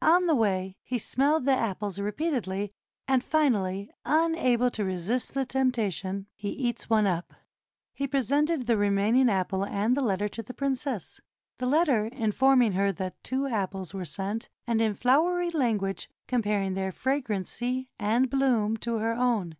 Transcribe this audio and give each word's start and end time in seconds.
On 0.00 0.24
the 0.24 0.34
way 0.34 0.78
he 0.82 0.96
smelled 0.96 1.44
the 1.44 1.50
apples 1.52 1.98
repeatedly, 2.00 2.72
and 3.06 3.22
finally, 3.22 3.90
unable 4.06 4.70
to 4.70 4.82
resist 4.82 5.34
the 5.34 5.44
temptation, 5.44 6.26
he 6.34 6.48
eats 6.48 6.88
one 6.88 7.06
up. 7.06 7.34
He 7.92 8.06
presented 8.08 8.64
the 8.66 8.78
remaining 8.78 9.28
apple 9.28 9.62
and 9.62 9.94
the 9.94 10.00
letter 10.00 10.26
to 10.26 10.42
the 10.42 10.54
princess, 10.54 11.20
the 11.58 11.66
let 11.66 11.84
ter 11.88 12.06
informing 12.06 12.72
her 12.72 12.92
that 12.92 13.22
two 13.22 13.46
apples 13.46 13.92
were 13.92 14.06
sent, 14.06 14.48
and 14.66 14.80
in 14.80 14.94
flow 14.94 15.28
ery 15.28 15.50
language 15.50 16.08
comparing 16.26 16.72
their 16.72 16.90
fragrancy 16.90 17.90
and 17.98 18.30
bloom 18.30 18.78
to 18.78 18.96
her 19.00 19.12
own. 19.12 19.54